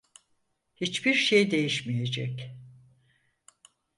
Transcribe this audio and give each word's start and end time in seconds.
Hiçbir 0.75 1.13
şey 1.13 1.51
değişmeyecek. 1.51 2.55